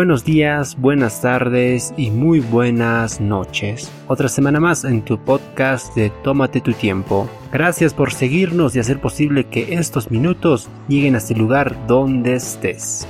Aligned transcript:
Buenos 0.00 0.24
días, 0.24 0.78
buenas 0.78 1.20
tardes 1.20 1.92
y 1.94 2.10
muy 2.10 2.40
buenas 2.40 3.20
noches. 3.20 3.92
Otra 4.08 4.30
semana 4.30 4.58
más 4.58 4.84
en 4.84 5.04
tu 5.04 5.22
podcast 5.22 5.94
de 5.94 6.08
Tómate 6.08 6.62
tu 6.62 6.72
tiempo. 6.72 7.28
Gracias 7.52 7.92
por 7.92 8.10
seguirnos 8.10 8.74
y 8.74 8.78
hacer 8.78 8.98
posible 8.98 9.44
que 9.44 9.74
estos 9.74 10.10
minutos 10.10 10.70
lleguen 10.88 11.16
a 11.16 11.18
este 11.18 11.34
lugar 11.34 11.86
donde 11.86 12.36
estés. 12.36 13.06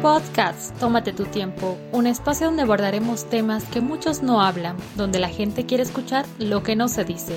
Podcast 0.00 0.74
Tómate 0.78 1.12
tu 1.12 1.24
tiempo, 1.24 1.76
un 1.92 2.06
espacio 2.06 2.46
donde 2.46 2.62
abordaremos 2.62 3.28
temas 3.28 3.64
que 3.64 3.82
muchos 3.82 4.22
no 4.22 4.40
hablan, 4.40 4.78
donde 4.96 5.18
la 5.18 5.28
gente 5.28 5.66
quiere 5.66 5.82
escuchar 5.82 6.24
lo 6.38 6.62
que 6.62 6.76
no 6.76 6.88
se 6.88 7.04
dice. 7.04 7.36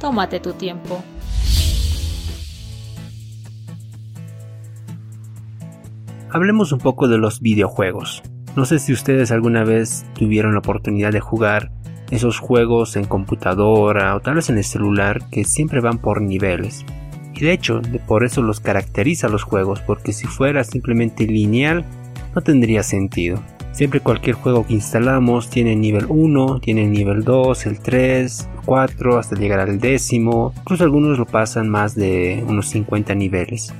Tómate 0.00 0.38
tu 0.38 0.52
tiempo. 0.52 1.02
Hablemos 6.32 6.70
un 6.70 6.78
poco 6.78 7.08
de 7.08 7.18
los 7.18 7.40
videojuegos. 7.40 8.22
No 8.54 8.64
sé 8.64 8.78
si 8.78 8.92
ustedes 8.92 9.32
alguna 9.32 9.64
vez 9.64 10.06
tuvieron 10.14 10.52
la 10.52 10.60
oportunidad 10.60 11.10
de 11.10 11.18
jugar 11.18 11.72
esos 12.12 12.38
juegos 12.38 12.94
en 12.94 13.04
computadora 13.04 14.14
o 14.14 14.20
tal 14.20 14.36
vez 14.36 14.48
en 14.48 14.56
el 14.56 14.64
celular 14.64 15.28
que 15.30 15.44
siempre 15.44 15.80
van 15.80 15.98
por 15.98 16.22
niveles. 16.22 16.84
Y 17.34 17.40
de 17.40 17.52
hecho, 17.52 17.82
por 18.06 18.22
eso 18.22 18.42
los 18.42 18.60
caracteriza 18.60 19.28
los 19.28 19.42
juegos, 19.42 19.80
porque 19.80 20.12
si 20.12 20.28
fuera 20.28 20.62
simplemente 20.62 21.26
lineal, 21.26 21.84
no 22.32 22.42
tendría 22.42 22.84
sentido. 22.84 23.42
Siempre 23.72 23.98
cualquier 23.98 24.36
juego 24.36 24.64
que 24.64 24.74
instalamos 24.74 25.50
tiene 25.50 25.74
nivel 25.74 26.06
1, 26.08 26.60
tiene 26.60 26.86
nivel 26.86 27.24
2, 27.24 27.66
el 27.66 27.80
3, 27.80 28.48
4, 28.66 29.18
hasta 29.18 29.34
llegar 29.34 29.58
al 29.58 29.80
décimo. 29.80 30.52
Incluso 30.58 30.84
algunos 30.84 31.18
lo 31.18 31.26
pasan 31.26 31.68
más 31.68 31.96
de 31.96 32.44
unos 32.46 32.68
50 32.68 33.16
niveles. 33.16 33.74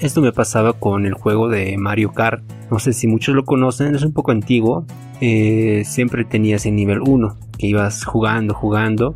Esto 0.00 0.22
me 0.22 0.32
pasaba 0.32 0.72
con 0.72 1.04
el 1.04 1.12
juego 1.12 1.50
de 1.50 1.76
Mario 1.76 2.12
Kart. 2.12 2.42
No 2.70 2.78
sé 2.78 2.94
si 2.94 3.06
muchos 3.06 3.34
lo 3.34 3.44
conocen, 3.44 3.94
es 3.94 4.02
un 4.02 4.14
poco 4.14 4.30
antiguo. 4.30 4.86
Eh, 5.20 5.82
siempre 5.84 6.24
tenías 6.24 6.64
el 6.64 6.74
nivel 6.74 7.00
1, 7.02 7.36
que 7.58 7.66
ibas 7.66 8.04
jugando, 8.04 8.54
jugando. 8.54 9.14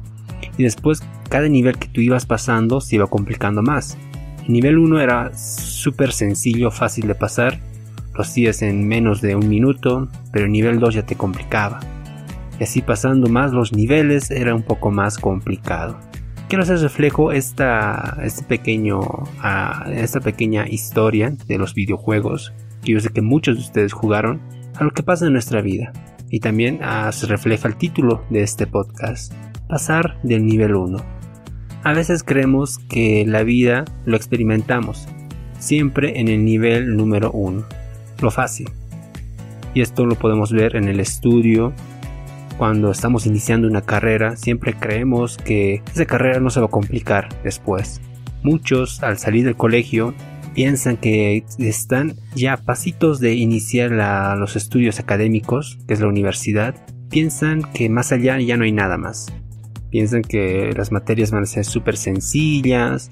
Y 0.59 0.65
después 0.65 1.03
cada 1.31 1.49
nivel 1.49 1.79
que 1.79 1.89
tú 1.89 2.03
ibas 2.03 2.27
pasando 2.27 2.83
se 2.83 2.97
iba 2.97 3.07
complicando 3.07 3.63
más. 3.63 3.97
El 4.47 4.53
nivel 4.53 4.77
1 4.77 5.01
era 5.01 5.35
súper 5.35 6.13
sencillo, 6.13 6.71
fácil 6.71 7.07
de 7.07 7.15
pasar. 7.15 7.61
Lo 8.13 8.21
hacías 8.21 8.61
en 8.61 8.87
menos 8.87 9.23
de 9.23 9.37
un 9.37 9.49
minuto, 9.49 10.09
pero 10.33 10.45
el 10.45 10.53
nivel 10.53 10.81
2 10.81 10.97
ya 10.97 11.07
te 11.07 11.15
complicaba. 11.15 11.81
Y 12.61 12.65
así 12.65 12.83
pasando 12.83 13.29
más 13.29 13.53
los 13.53 13.73
niveles 13.73 14.31
era 14.31 14.55
un 14.55 14.63
poco 14.63 14.91
más 14.91 15.17
complicado 15.17 15.97
quiero 16.49 16.63
hacer 16.63 16.79
reflejo 16.79 17.33
esta, 17.33 18.19
este 18.23 18.45
pequeño, 18.45 19.01
uh, 19.01 19.91
esta 19.91 20.21
pequeña 20.21 20.69
historia 20.69 21.35
de 21.47 21.59
los 21.59 21.75
videojuegos 21.75 22.53
que 22.83 22.93
yo 22.93 23.01
sé 23.01 23.09
que 23.09 23.23
muchos 23.23 23.57
de 23.57 23.63
ustedes 23.63 23.93
jugaron 23.93 24.41
a 24.77 24.85
lo 24.85 24.91
que 24.91 25.03
pasa 25.03 25.27
en 25.27 25.33
nuestra 25.33 25.61
vida. 25.63 25.93
Y 26.31 26.41
también 26.41 26.81
uh, 26.83 27.13
se 27.13 27.27
refleja 27.27 27.69
el 27.69 27.77
título 27.77 28.25
de 28.31 28.43
este 28.43 28.67
podcast, 28.67 29.33
pasar 29.69 30.19
del 30.23 30.47
nivel 30.47 30.75
1. 30.75 30.99
A 31.83 31.93
veces 31.93 32.23
creemos 32.23 32.79
que 32.79 33.25
la 33.27 33.43
vida 33.43 33.85
lo 34.05 34.17
experimentamos 34.17 35.07
siempre 35.59 36.21
en 36.21 36.29
el 36.29 36.45
nivel 36.45 36.97
número 36.97 37.31
1, 37.33 37.65
lo 38.21 38.31
fácil. 38.31 38.71
Y 39.75 39.81
esto 39.81 40.07
lo 40.07 40.15
podemos 40.15 40.53
ver 40.53 40.77
en 40.77 40.89
el 40.89 41.01
estudio, 41.01 41.73
cuando 42.59 42.91
estamos 42.91 43.27
iniciando 43.27 43.69
una 43.69 43.83
carrera, 43.83 44.37
siempre 44.37 44.75
creemos 44.75 45.37
que 45.37 45.83
esa 45.93 46.07
carrera 46.07 46.41
no 46.41 46.51
se 46.51 46.61
va 46.61 46.67
a 46.67 46.71
complicar 46.71 47.29
después. 47.43 48.01
Muchos 48.43 49.03
al 49.03 49.19
salir 49.19 49.45
del 49.45 49.57
colegio 49.57 50.15
piensan 50.55 50.97
que 50.97 51.45
están 51.59 52.15
ya 52.35 52.55
a 52.55 52.57
pasitos 52.59 53.19
de 53.21 53.35
iniciar 53.35 53.91
los 54.39 54.57
estudios 54.57 55.01
académicos, 55.01 55.79
que 55.87 55.95
es 55.95 56.01
la 56.01 56.09
universidad. 56.09 56.75
Piensan 57.11 57.63
que 57.73 57.89
más 57.89 58.13
allá 58.13 58.39
ya 58.41 58.57
no 58.57 58.65
hay 58.65 58.73
nada 58.73 58.97
más. 58.97 59.33
Piensan 59.91 60.23
que 60.23 60.73
las 60.77 60.93
materias 60.93 61.31
van 61.31 61.45
a 61.45 61.47
ser 61.47 61.65
súper 61.65 61.97
sencillas, 61.97 63.11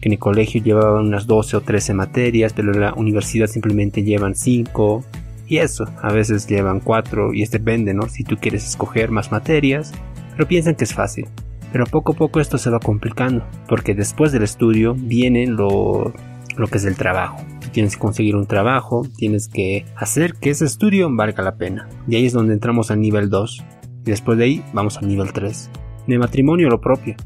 que 0.00 0.08
en 0.08 0.12
el 0.12 0.18
colegio 0.18 0.62
llevaban 0.62 1.06
unas 1.06 1.26
12 1.26 1.58
o 1.58 1.60
13 1.60 1.94
materias, 1.94 2.52
pero 2.54 2.72
en 2.72 2.80
la 2.80 2.94
universidad 2.94 3.46
simplemente 3.46 4.02
llevan 4.02 4.34
5 4.34 5.04
y 5.50 5.58
eso, 5.58 5.84
a 6.00 6.12
veces 6.12 6.46
llevan 6.46 6.78
cuatro 6.78 7.34
y 7.34 7.42
es 7.42 7.50
depende, 7.50 7.92
¿no? 7.92 8.08
Si 8.08 8.22
tú 8.22 8.36
quieres 8.36 8.64
escoger 8.64 9.10
más 9.10 9.32
materias, 9.32 9.92
pero 10.30 10.46
piensan 10.46 10.76
que 10.76 10.84
es 10.84 10.94
fácil. 10.94 11.26
Pero 11.72 11.86
poco 11.86 12.12
a 12.12 12.14
poco 12.14 12.38
esto 12.38 12.56
se 12.56 12.70
va 12.70 12.78
complicando, 12.78 13.44
porque 13.68 13.96
después 13.96 14.30
del 14.30 14.44
estudio 14.44 14.94
viene 14.94 15.48
lo, 15.48 16.14
lo 16.56 16.68
que 16.68 16.78
es 16.78 16.84
el 16.84 16.94
trabajo. 16.94 17.44
tienes 17.72 17.96
que 17.96 18.00
conseguir 18.00 18.36
un 18.36 18.46
trabajo, 18.46 19.02
tienes 19.16 19.48
que 19.48 19.84
hacer 19.96 20.34
que 20.34 20.50
ese 20.50 20.66
estudio 20.66 21.08
valga 21.10 21.42
la 21.42 21.56
pena. 21.56 21.88
Y 22.06 22.14
ahí 22.14 22.26
es 22.26 22.32
donde 22.32 22.54
entramos 22.54 22.92
al 22.92 23.00
nivel 23.00 23.28
2. 23.28 23.64
Y 24.06 24.10
después 24.10 24.38
de 24.38 24.44
ahí 24.44 24.64
vamos 24.72 24.98
al 24.98 25.08
nivel 25.08 25.32
3. 25.32 25.68
En 26.06 26.12
el 26.12 26.20
matrimonio 26.20 26.70
lo 26.70 26.80
propio. 26.80 27.16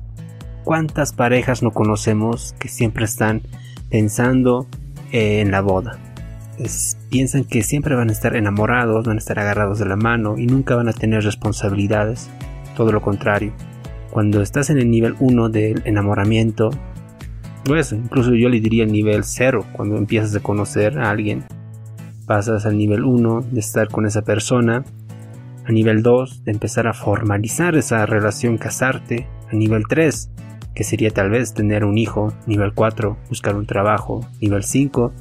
¿Cuántas 0.65 1.13
parejas 1.13 1.63
no 1.63 1.73
conocemos 1.73 2.55
que 2.59 2.69
siempre 2.69 3.05
están 3.05 3.43
pensando 3.91 4.67
en 5.13 5.51
la 5.51 5.61
boda? 5.61 5.99
Piensan 7.11 7.45
que 7.45 7.63
siempre 7.63 7.95
van 7.95 8.09
a 8.09 8.13
estar 8.13 8.37
enamorados, 8.37 9.07
van 9.07 9.17
a 9.17 9.19
estar 9.19 9.39
agarrados 9.39 9.79
de 9.79 9.87
la 9.87 9.97
mano 9.97 10.39
y 10.39 10.47
nunca 10.47 10.75
van 10.75 10.89
a 10.89 10.93
tener 10.93 11.23
responsabilidades. 11.23 12.31
Todo 12.77 12.93
lo 12.93 13.03
contrario. 13.03 13.53
Cuando 14.11 14.43
estás 14.43 14.71
en 14.71 14.79
el 14.79 14.91
nivel 14.91 15.17
1 15.19 15.49
del 15.49 15.83
enamoramiento, 15.85 16.71
pues 17.65 17.93
incluso 17.93 18.35
yo 18.35 18.49
le 18.49 18.61
diría 18.61 18.85
el 18.85 18.93
nivel 18.93 19.25
0, 19.25 19.65
cuando 19.73 19.97
empiezas 19.97 20.35
a 20.37 20.41
conocer 20.41 20.99
a 20.99 21.11
alguien. 21.11 21.45
Pasas 22.27 22.67
al 22.67 22.79
nivel 22.79 23.05
1 23.05 23.43
de 23.51 23.61
estar 23.61 23.89
con 23.89 24.07
esa 24.07 24.23
persona, 24.23 24.85
a 25.67 25.73
nivel 25.73 26.03
2 26.03 26.45
de 26.45 26.53
empezar 26.53 26.87
a 26.87 26.95
formalizar 26.95 27.75
esa 27.75 28.07
relación, 28.07 28.59
casarte, 28.59 29.27
a 29.51 29.57
nivel 29.57 29.85
3 29.89 30.31
que 30.75 30.85
sería 30.85 31.11
tal 31.11 31.31
vez 31.31 31.55
tener 31.55 31.85
un 31.85 31.99
hijo, 31.99 32.33
nivel 32.47 32.75
4 32.75 33.17
buscar 33.29 33.55
un 33.57 33.67
trabajo, 33.67 34.27
nivel 34.41 34.65
5 34.65 35.13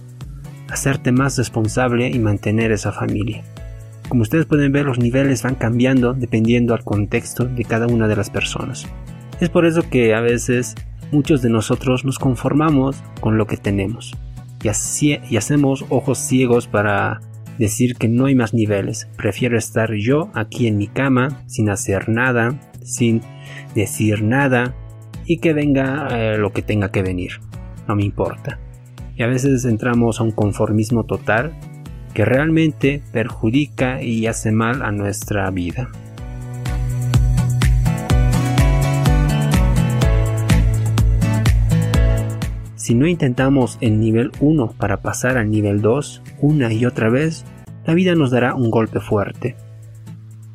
hacerte 0.74 1.12
más 1.12 1.38
responsable 1.38 2.10
y 2.10 2.18
mantener 2.18 2.72
esa 2.72 2.92
familia. 2.92 3.44
Como 4.10 4.24
ustedes 4.24 4.48
pueden 4.48 4.72
ver, 4.72 4.86
los 4.86 4.98
niveles 4.98 5.44
van 5.44 5.56
cambiando 5.56 6.14
dependiendo 6.14 6.74
al 6.74 6.84
contexto 6.84 7.46
de 7.46 7.64
cada 7.64 7.88
una 7.88 8.08
de 8.08 8.16
las 8.16 8.30
personas. 8.30 8.88
Es 9.40 9.50
por 9.50 9.66
eso 9.66 9.84
que 9.90 10.16
a 10.16 10.22
veces 10.22 10.76
muchos 11.12 11.42
de 11.44 11.50
nosotros 11.50 12.06
nos 12.06 12.18
conformamos 12.18 13.02
con 13.22 13.38
lo 13.38 13.46
que 13.46 13.58
tenemos 13.58 14.18
y, 14.64 14.68
así, 14.68 15.20
y 15.30 15.38
hacemos 15.38 15.86
ojos 15.90 16.18
ciegos 16.18 16.68
para 16.68 17.22
decir 17.60 17.96
que 17.96 18.08
no 18.08 18.26
hay 18.26 18.36
más 18.36 18.56
niveles. 18.56 19.08
Prefiero 19.16 19.58
estar 19.58 19.94
yo 19.94 20.32
aquí 20.34 20.66
en 20.66 20.78
mi 20.78 20.88
cama 20.88 21.44
sin 21.46 21.70
hacer 21.70 22.10
nada, 22.10 22.60
sin 22.84 23.22
decir 23.76 24.24
nada 24.24 24.74
y 25.26 25.38
que 25.38 25.54
venga 25.54 26.08
eh, 26.12 26.38
lo 26.38 26.52
que 26.52 26.64
tenga 26.64 26.90
que 26.90 27.04
venir. 27.04 27.34
No 27.88 27.96
me 27.96 28.04
importa 28.04 28.60
y 29.16 29.24
a 29.24 29.28
veces 29.28 29.66
entramos 29.66 30.20
a 30.20 30.24
un 30.24 30.32
conformismo 30.32 31.06
total 31.06 31.54
que 32.14 32.26
realmente 32.26 33.02
perjudica 33.12 34.02
y 34.02 34.28
hace 34.28 34.52
mal 34.52 34.82
a 34.82 34.92
nuestra 34.92 35.50
vida. 35.52 35.90
Si 42.76 42.96
no 42.96 43.08
intentamos 43.08 43.78
el 43.80 44.00
nivel 44.00 44.32
1 44.42 44.74
para 44.78 45.02
pasar 45.02 45.38
al 45.38 45.50
nivel 45.50 45.82
2 45.82 46.22
una 46.42 46.74
y 46.74 46.86
otra 46.86 47.10
vez, 47.10 47.46
la 47.86 47.94
vida 47.94 48.14
nos 48.14 48.30
dará 48.30 48.56
un 48.56 48.70
golpe 48.70 49.00
fuerte. 49.00 49.56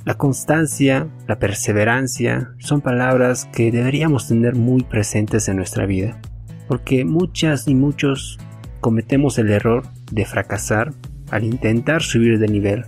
La 0.04 0.14
constancia, 0.14 1.08
la 1.26 1.38
perseverancia 1.38 2.52
son 2.58 2.80
palabras 2.82 3.46
que 3.46 3.72
deberíamos 3.72 4.28
tener 4.28 4.54
muy 4.54 4.82
presentes 4.82 5.48
en 5.48 5.56
nuestra 5.56 5.86
vida, 5.86 6.20
porque 6.66 7.04
muchas 7.04 7.66
y 7.66 7.74
muchos 7.74 8.38
cometemos 8.80 9.38
el 9.38 9.50
error 9.50 9.84
de 10.10 10.24
fracasar 10.24 10.92
al 11.30 11.44
intentar 11.44 12.02
subir 12.02 12.38
de 12.38 12.48
nivel. 12.48 12.84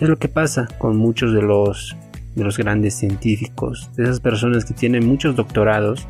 Es 0.00 0.08
lo 0.08 0.18
que 0.18 0.28
pasa 0.28 0.68
con 0.78 0.96
muchos 0.96 1.32
de 1.32 1.42
los, 1.42 1.96
de 2.34 2.44
los 2.44 2.56
grandes 2.56 2.94
científicos, 2.94 3.90
de 3.96 4.04
esas 4.04 4.20
personas 4.20 4.64
que 4.64 4.74
tienen 4.74 5.06
muchos 5.06 5.34
doctorados, 5.34 6.06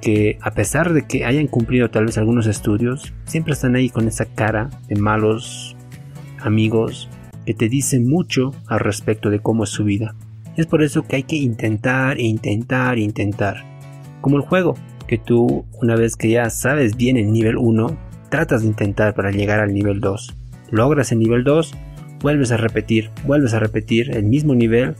que 0.00 0.38
a 0.40 0.52
pesar 0.52 0.92
de 0.92 1.06
que 1.06 1.24
hayan 1.24 1.46
cumplido 1.46 1.90
tal 1.90 2.06
vez 2.06 2.16
algunos 2.16 2.46
estudios, 2.46 3.12
siempre 3.26 3.52
están 3.52 3.76
ahí 3.76 3.90
con 3.90 4.08
esa 4.08 4.24
cara 4.24 4.70
de 4.88 4.96
malos 4.96 5.76
amigos 6.40 7.08
que 7.44 7.54
te 7.54 7.68
dicen 7.68 8.08
mucho 8.08 8.52
al 8.66 8.80
respecto 8.80 9.28
de 9.28 9.40
cómo 9.40 9.64
es 9.64 9.70
su 9.70 9.84
vida. 9.84 10.14
Es 10.56 10.66
por 10.66 10.82
eso 10.82 11.02
que 11.02 11.16
hay 11.16 11.22
que 11.22 11.36
intentar, 11.36 12.18
intentar, 12.18 12.98
intentar. 12.98 13.64
Como 14.20 14.36
el 14.36 14.42
juego, 14.42 14.74
que 15.06 15.18
tú 15.18 15.64
una 15.80 15.96
vez 15.96 16.16
que 16.16 16.30
ya 16.30 16.48
sabes 16.50 16.96
bien 16.96 17.16
el 17.16 17.32
nivel 17.32 17.56
1, 17.56 18.09
tratas 18.30 18.62
de 18.62 18.68
intentar 18.68 19.14
para 19.14 19.30
llegar 19.30 19.60
al 19.60 19.74
nivel 19.74 20.00
2. 20.00 20.36
Logras 20.70 21.12
el 21.12 21.18
nivel 21.18 21.44
2, 21.44 21.74
vuelves 22.20 22.52
a 22.52 22.56
repetir, 22.56 23.10
vuelves 23.26 23.54
a 23.54 23.58
repetir 23.58 24.16
el 24.16 24.24
mismo 24.24 24.54
nivel 24.54 24.94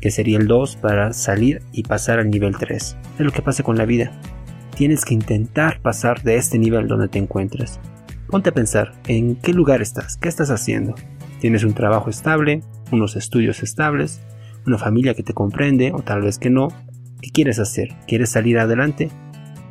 que 0.00 0.10
sería 0.10 0.38
el 0.38 0.46
2 0.46 0.76
para 0.76 1.12
salir 1.12 1.62
y 1.72 1.84
pasar 1.84 2.18
al 2.18 2.30
nivel 2.30 2.56
3. 2.56 2.96
Es 3.18 3.24
lo 3.24 3.32
que 3.32 3.42
pasa 3.42 3.62
con 3.62 3.78
la 3.78 3.86
vida. 3.86 4.12
Tienes 4.74 5.04
que 5.04 5.14
intentar 5.14 5.80
pasar 5.80 6.22
de 6.22 6.36
este 6.36 6.58
nivel 6.58 6.86
donde 6.86 7.08
te 7.08 7.18
encuentras. 7.18 7.80
Ponte 8.28 8.50
a 8.50 8.54
pensar 8.54 8.92
en 9.06 9.36
qué 9.36 9.52
lugar 9.52 9.80
estás, 9.80 10.16
qué 10.16 10.28
estás 10.28 10.50
haciendo. 10.50 10.94
¿Tienes 11.40 11.64
un 11.64 11.74
trabajo 11.74 12.10
estable, 12.10 12.62
unos 12.90 13.16
estudios 13.16 13.62
estables, 13.62 14.20
una 14.66 14.78
familia 14.78 15.14
que 15.14 15.22
te 15.22 15.32
comprende 15.32 15.92
o 15.92 16.00
tal 16.02 16.22
vez 16.22 16.38
que 16.38 16.50
no? 16.50 16.68
¿Qué 17.22 17.30
quieres 17.30 17.58
hacer? 17.58 17.94
¿Quieres 18.06 18.30
salir 18.30 18.58
adelante? 18.58 19.10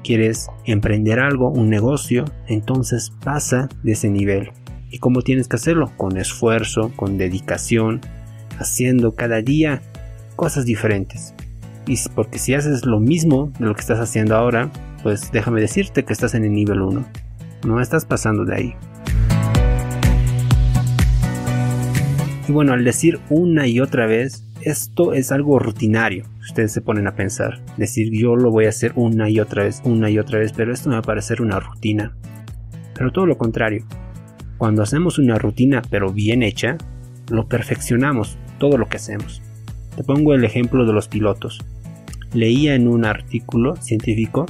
¿Quieres 0.06 0.50
emprender 0.66 1.20
algo, 1.20 1.50
un 1.50 1.68
negocio? 1.68 2.26
Entonces 2.46 3.12
pasa 3.24 3.70
de 3.82 3.94
ese 3.94 4.08
nivel. 4.08 4.52
¿Y 4.92 5.00
cómo 5.00 5.24
tienes 5.24 5.48
que 5.48 5.56
hacerlo? 5.56 5.92
Con 5.98 6.18
esfuerzo, 6.18 6.92
con 6.96 7.18
dedicación, 7.18 8.02
haciendo 8.60 9.16
cada 9.16 9.42
día 9.42 9.82
cosas 10.36 10.66
diferentes. 10.66 11.34
Y 11.88 11.96
porque 12.14 12.38
si 12.38 12.54
haces 12.54 12.86
lo 12.86 13.00
mismo 13.00 13.52
de 13.58 13.66
lo 13.66 13.74
que 13.74 13.82
estás 13.82 14.00
haciendo 14.00 14.36
ahora, 14.36 14.72
pues 15.02 15.32
déjame 15.32 15.60
decirte 15.60 16.06
que 16.06 16.14
estás 16.14 16.36
en 16.36 16.44
el 16.44 16.54
nivel 16.54 16.82
1. 16.82 17.04
No 17.66 17.82
estás 17.82 18.06
pasando 18.06 18.46
de 18.46 18.56
ahí. 18.56 18.76
Y 22.48 22.52
bueno, 22.52 22.74
al 22.74 22.84
decir 22.84 23.20
una 23.32 23.66
y 23.66 23.80
otra 23.80 24.06
vez, 24.06 24.46
esto 24.66 25.14
es 25.14 25.32
algo 25.32 25.60
rutinario. 25.60 26.26
Ustedes 26.42 26.72
se 26.72 26.82
ponen 26.82 27.06
a 27.06 27.16
pensar, 27.16 27.62
decir 27.78 28.12
yo 28.12 28.36
lo 28.36 28.50
voy 28.50 28.66
a 28.66 28.70
hacer 28.70 28.94
una 28.96 29.30
y 29.30 29.40
otra 29.40 29.64
vez, 29.64 29.80
una 29.86 30.10
y 30.10 30.18
otra 30.18 30.40
vez, 30.40 30.54
pero 30.54 30.74
esto 30.74 30.90
me 30.90 30.96
va 30.96 31.00
a 31.00 31.04
parecer 31.04 31.42
una 31.42 31.60
rutina. 31.60 32.18
Pero 32.96 33.12
todo 33.12 33.28
lo 33.28 33.38
contrario. 33.38 33.86
Cuando 34.58 34.82
hacemos 34.82 35.20
una 35.20 35.38
rutina 35.38 35.84
pero 35.90 36.12
bien 36.12 36.42
hecha, 36.42 36.78
lo 37.30 37.48
perfeccionamos 37.48 38.40
todo 38.58 38.80
lo 38.80 38.90
que 38.90 38.98
hacemos. 38.98 39.44
Te 39.96 40.04
pongo 40.04 40.34
el 40.34 40.44
ejemplo 40.44 40.86
de 40.86 40.94
los 40.94 41.08
pilotos. 41.08 41.60
Leía 42.34 42.74
en 42.74 42.88
un 42.88 43.06
artículo 43.06 43.76
científico 43.76 44.48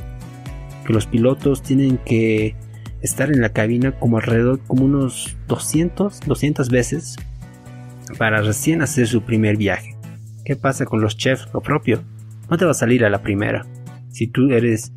que 0.87 0.93
los 0.93 1.07
pilotos 1.07 1.61
tienen 1.61 1.97
que 1.97 2.55
estar 3.01 3.31
en 3.33 3.41
la 3.41 3.49
cabina 3.49 3.91
como 3.91 4.17
alrededor 4.17 4.61
como 4.65 4.85
unos 4.85 5.35
200, 5.49 6.21
200 6.21 6.69
veces 6.69 7.17
para 8.17 8.41
recién 8.41 8.81
hacer 8.81 9.07
su 9.07 9.23
primer 9.23 9.57
viaje. 9.57 9.94
¿Qué 10.45 10.55
pasa 10.55 10.85
con 10.85 11.01
los 11.01 11.17
chefs? 11.17 11.47
Lo 11.55 11.61
propio. 11.61 12.03
No 12.51 12.57
te 12.57 12.65
va 12.65 12.71
a 12.71 12.75
salir 12.75 13.03
a 13.03 13.09
la 13.09 13.23
primera. 13.23 13.65
Si 14.09 14.27
tú 14.27 14.51
eres 14.51 14.93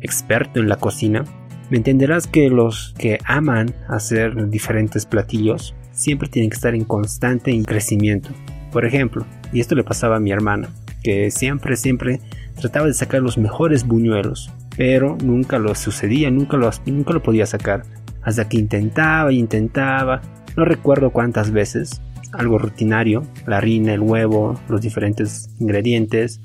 experto 0.00 0.58
en 0.58 0.68
la 0.68 0.74
cocina, 0.76 1.24
me 1.70 1.76
entenderás 1.76 2.26
que 2.26 2.50
los 2.50 2.96
que 2.98 3.18
aman 3.24 3.72
hacer 3.88 4.48
diferentes 4.50 5.06
platillos 5.06 5.76
siempre 5.92 6.28
tienen 6.28 6.50
que 6.50 6.56
estar 6.56 6.74
en 6.74 6.84
constante 6.84 7.56
crecimiento. 7.62 8.30
Por 8.72 8.84
ejemplo, 8.84 9.24
y 9.52 9.60
esto 9.60 9.76
le 9.76 9.84
pasaba 9.84 10.16
a 10.16 10.20
mi 10.20 10.32
hermana, 10.32 10.68
que 11.04 11.30
siempre, 11.30 11.76
siempre 11.76 12.20
trataba 12.60 12.86
de 12.86 12.94
sacar 12.94 13.22
los 13.22 13.38
mejores 13.38 13.86
buñuelos, 13.86 14.50
pero 14.76 15.16
nunca 15.22 15.60
lo 15.60 15.76
sucedía, 15.76 16.28
nunca 16.32 16.56
lo, 16.56 16.68
nunca 16.86 17.12
lo 17.12 17.22
podía 17.22 17.46
sacar. 17.46 17.84
Hasta 18.22 18.48
que 18.48 18.58
intentaba 18.58 19.30
y 19.30 19.38
intentaba, 19.38 20.22
no 20.56 20.64
recuerdo 20.64 21.10
cuántas 21.10 21.52
veces, 21.52 22.02
algo 22.32 22.58
rutinario, 22.58 23.24
la 23.46 23.58
harina, 23.58 23.94
el 23.94 24.00
huevo, 24.00 24.58
los 24.68 24.80
diferentes 24.80 25.50
ingredientes. 25.58 26.40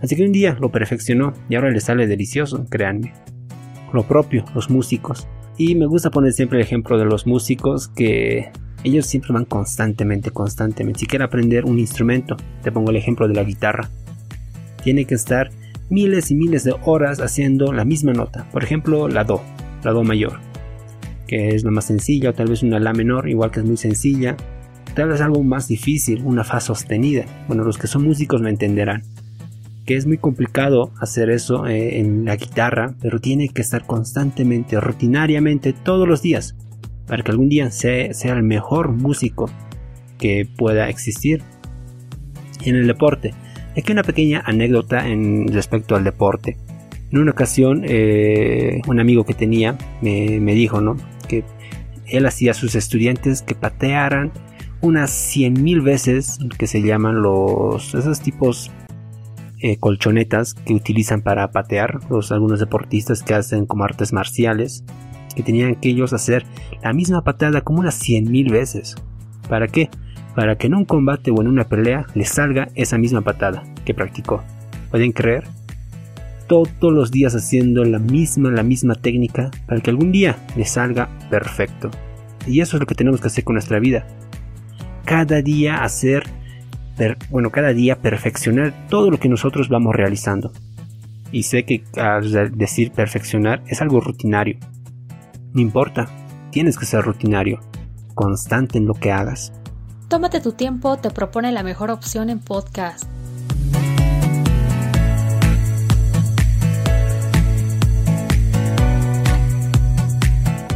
Así 0.00 0.16
que 0.16 0.24
un 0.24 0.32
día 0.32 0.56
lo 0.60 0.70
perfeccionó 0.70 1.32
y 1.48 1.54
ahora 1.54 1.70
le 1.70 1.80
sale 1.80 2.06
delicioso, 2.06 2.66
créanme. 2.68 3.12
Lo 3.92 4.04
propio, 4.04 4.44
los 4.54 4.70
músicos. 4.70 5.26
Y 5.56 5.74
me 5.74 5.86
gusta 5.86 6.10
poner 6.10 6.32
siempre 6.32 6.58
el 6.58 6.64
ejemplo 6.64 6.98
de 6.98 7.04
los 7.04 7.26
músicos 7.26 7.88
que 7.88 8.50
ellos 8.84 9.06
siempre 9.06 9.32
van 9.32 9.44
constantemente, 9.44 10.30
constantemente. 10.30 11.00
Si 11.00 11.06
quieren 11.06 11.26
aprender 11.26 11.64
un 11.64 11.78
instrumento, 11.78 12.36
te 12.62 12.72
pongo 12.72 12.90
el 12.90 12.96
ejemplo 12.96 13.28
de 13.28 13.34
la 13.34 13.44
guitarra. 13.44 13.90
Tiene 14.82 15.04
que 15.04 15.14
estar 15.14 15.50
miles 15.88 16.30
y 16.30 16.34
miles 16.34 16.64
de 16.64 16.74
horas 16.84 17.20
haciendo 17.20 17.72
la 17.72 17.84
misma 17.84 18.12
nota. 18.12 18.46
Por 18.50 18.64
ejemplo, 18.64 19.08
la 19.08 19.24
Do, 19.24 19.42
la 19.84 19.92
Do 19.92 20.02
mayor, 20.02 20.40
que 21.28 21.50
es 21.50 21.64
la 21.64 21.70
más 21.70 21.84
sencilla, 21.84 22.30
o 22.30 22.32
tal 22.32 22.48
vez 22.48 22.62
una 22.62 22.80
La 22.80 22.92
menor, 22.92 23.28
igual 23.28 23.50
que 23.50 23.60
es 23.60 23.66
muy 23.66 23.76
sencilla. 23.76 24.36
Tal 24.94 25.08
vez 25.08 25.20
algo 25.20 25.42
más 25.42 25.68
difícil, 25.68 26.22
una 26.24 26.44
Fa 26.44 26.60
sostenida. 26.60 27.24
Bueno, 27.48 27.64
los 27.64 27.78
que 27.78 27.86
son 27.86 28.04
músicos 28.04 28.42
me 28.42 28.50
entenderán. 28.50 29.02
Que 29.86 29.96
es 29.96 30.06
muy 30.06 30.18
complicado 30.18 30.92
hacer 31.00 31.30
eso 31.30 31.66
eh, 31.66 31.98
en 31.98 32.24
la 32.24 32.36
guitarra, 32.36 32.94
pero 33.00 33.18
tiene 33.20 33.48
que 33.48 33.62
estar 33.62 33.84
constantemente, 33.84 34.78
rutinariamente, 34.80 35.72
todos 35.72 36.06
los 36.06 36.22
días 36.22 36.54
para 37.12 37.22
que 37.22 37.30
algún 37.30 37.50
día 37.50 37.70
sea, 37.70 38.06
el 38.06 38.42
mejor 38.42 38.92
músico 38.92 39.50
que 40.18 40.48
pueda 40.56 40.88
existir. 40.88 41.42
en 42.64 42.76
el 42.76 42.86
deporte, 42.86 43.34
aquí 43.76 43.92
una 43.92 44.02
pequeña 44.02 44.42
anécdota 44.46 45.06
en 45.06 45.48
respecto 45.48 45.94
al 45.94 46.04
deporte. 46.04 46.56
En 47.10 47.18
una 47.18 47.32
ocasión, 47.32 47.82
eh, 47.84 48.80
un 48.86 48.98
amigo 48.98 49.24
que 49.24 49.34
tenía 49.34 49.76
me, 50.00 50.54
dijo, 50.54 50.80
¿no? 50.80 50.96
Que 51.28 51.44
él 52.06 52.24
hacía 52.24 52.52
a 52.52 52.54
sus 52.54 52.74
estudiantes 52.74 53.42
que 53.42 53.54
patearan 53.54 54.32
unas 54.82 55.10
100.000 55.34 55.82
veces, 55.82 56.38
que 56.58 56.66
se 56.66 56.82
llaman 56.82 57.22
los, 57.22 57.94
esos 57.94 58.20
tipos 58.20 58.70
eh, 59.60 59.76
colchonetas 59.78 60.54
que 60.54 60.74
utilizan 60.74 61.22
para 61.22 61.52
patear, 61.52 62.00
los 62.10 62.32
algunos 62.32 62.58
deportistas 62.58 63.22
que 63.22 63.34
hacen 63.34 63.64
como 63.64 63.84
artes 63.84 64.12
marciales, 64.12 64.84
que 65.36 65.44
tenían 65.44 65.76
que 65.76 65.90
ellos 65.90 66.12
hacer 66.12 66.44
la 66.82 66.92
misma 66.92 67.22
patada 67.22 67.62
como 67.62 67.78
unas 67.78 68.02
100.000 68.02 68.50
veces. 68.50 68.96
¿Para 69.48 69.68
qué? 69.68 69.88
Para 70.34 70.56
que 70.58 70.66
en 70.66 70.74
un 70.74 70.84
combate 70.84 71.30
o 71.30 71.40
en 71.40 71.46
una 71.46 71.68
pelea 71.68 72.06
les 72.14 72.30
salga 72.30 72.68
esa 72.74 72.98
misma 72.98 73.20
patada 73.20 73.62
que 73.84 73.94
practicó. 73.94 74.42
¿Pueden 74.90 75.12
creer? 75.12 75.44
Todos 76.48 76.92
los 76.92 77.12
días 77.12 77.34
haciendo 77.34 77.84
la 77.84 78.00
misma, 78.00 78.50
la 78.50 78.64
misma 78.64 78.96
técnica 78.96 79.50
para 79.66 79.80
que 79.80 79.90
algún 79.90 80.10
día 80.10 80.36
les 80.56 80.72
salga 80.72 81.08
perfecto. 81.30 81.88
Y 82.48 82.60
eso 82.60 82.76
es 82.76 82.80
lo 82.80 82.86
que 82.86 82.96
tenemos 82.96 83.20
que 83.20 83.28
hacer 83.28 83.44
con 83.44 83.54
nuestra 83.54 83.78
vida. 83.78 84.06
Cada 85.12 85.42
día 85.42 85.84
hacer, 85.84 86.22
bueno, 87.28 87.50
cada 87.50 87.74
día 87.74 88.00
perfeccionar 88.00 88.72
todo 88.88 89.10
lo 89.10 89.20
que 89.20 89.28
nosotros 89.28 89.68
vamos 89.68 89.94
realizando. 89.94 90.52
Y 91.30 91.42
sé 91.42 91.66
que 91.66 91.84
al 92.00 92.56
decir 92.56 92.92
perfeccionar 92.92 93.62
es 93.66 93.82
algo 93.82 94.00
rutinario, 94.00 94.56
no 95.52 95.60
importa, 95.60 96.08
tienes 96.50 96.78
que 96.78 96.86
ser 96.86 97.02
rutinario, 97.02 97.60
constante 98.14 98.78
en 98.78 98.86
lo 98.86 98.94
que 98.94 99.12
hagas. 99.12 99.52
Tómate 100.08 100.40
tu 100.40 100.52
tiempo, 100.52 100.96
te 100.96 101.10
propone 101.10 101.52
la 101.52 101.62
mejor 101.62 101.90
opción 101.90 102.30
en 102.30 102.38
podcast. 102.38 103.04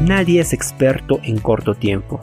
Nadie 0.02 0.42
es 0.42 0.52
experto 0.52 1.20
en 1.22 1.38
corto 1.38 1.74
tiempo, 1.74 2.20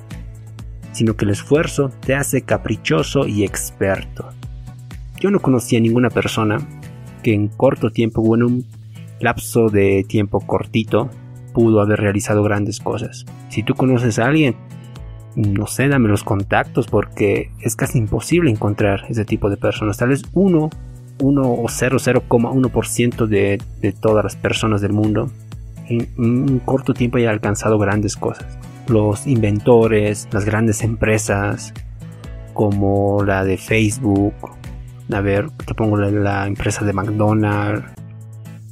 sino 0.93 1.15
que 1.15 1.25
el 1.25 1.31
esfuerzo 1.31 1.91
te 2.05 2.15
hace 2.15 2.43
caprichoso 2.43 3.27
y 3.27 3.43
experto. 3.43 4.29
Yo 5.19 5.31
no 5.31 5.39
conocía 5.39 5.79
a 5.79 5.81
ninguna 5.81 6.09
persona 6.09 6.57
que 7.21 7.33
en 7.33 7.47
corto 7.47 7.91
tiempo 7.91 8.21
o 8.21 8.35
en 8.35 8.43
un 8.43 8.65
lapso 9.19 9.69
de 9.69 10.05
tiempo 10.07 10.39
cortito 10.41 11.09
pudo 11.53 11.81
haber 11.81 11.99
realizado 11.99 12.43
grandes 12.43 12.79
cosas. 12.79 13.25
Si 13.49 13.63
tú 13.63 13.73
conoces 13.75 14.19
a 14.19 14.25
alguien, 14.25 14.55
no 15.35 15.67
sé, 15.67 15.87
dame 15.87 16.09
los 16.09 16.23
contactos 16.23 16.87
porque 16.87 17.51
es 17.61 17.75
casi 17.75 17.97
imposible 17.97 18.51
encontrar 18.51 19.05
ese 19.09 19.25
tipo 19.25 19.49
de 19.49 19.57
personas. 19.57 19.97
Tal 19.97 20.09
vez 20.09 20.23
uno, 20.33 20.69
uno 21.21 21.53
o 21.53 21.65
0,1% 21.65 23.27
de, 23.27 23.61
de 23.81 23.91
todas 23.93 24.23
las 24.23 24.35
personas 24.35 24.81
del 24.81 24.93
mundo 24.93 25.31
en 25.87 26.09
un 26.17 26.59
corto 26.59 26.93
tiempo 26.93 27.17
haya 27.17 27.29
alcanzado 27.29 27.77
grandes 27.77 28.15
cosas. 28.15 28.57
Los 28.87 29.27
inventores, 29.27 30.27
las 30.31 30.45
grandes 30.45 30.83
empresas 30.83 31.73
como 32.53 33.23
la 33.23 33.43
de 33.43 33.57
Facebook, 33.57 34.33
a 35.11 35.21
ver, 35.21 35.49
te 35.51 35.73
pongo 35.73 35.97
la, 35.97 36.45
empresa 36.45 36.85
de 36.85 36.93
McDonald's, 36.93 37.85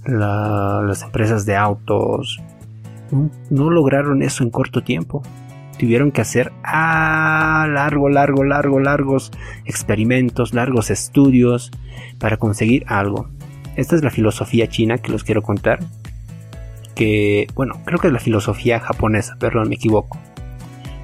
las 0.06 1.01
empresas 1.03 1.46
de 1.46 1.56
autos, 1.56 2.39
no, 3.50 3.70
lograron 3.70 4.22
eso 4.22 4.44
en 4.44 4.50
corto 4.50 4.84
tiempo. 4.84 5.22
Tuvieron 5.77 6.12
que 6.12 6.22
hacer 6.22 6.51
a 6.63 7.68
largo, 7.70 8.10
largo, 8.10 8.44
largo, 8.44 8.80
largos 8.80 9.32
experimentos, 9.65 10.53
largos 10.53 10.89
estudios 10.89 11.72
para 12.20 12.38
conseguir 12.38 12.86
algo. 12.88 13.30
Esta 13.75 13.96
es 13.96 14.03
la 14.03 14.12
filosofía 14.12 14.68
china 14.68 14.98
que 15.00 15.12
los 15.12 15.24
quiero 15.24 15.41
contar. 15.41 15.80
Que, 16.96 17.48
bueno, 17.56 17.82
creo 17.86 18.00
que 18.00 18.08
es 18.08 18.14
la 18.14 18.20
filosofía 18.20 18.80
japonesa, 18.80 19.36
perdón, 19.40 19.70
me 19.70 19.76
equivoco. 19.76 20.20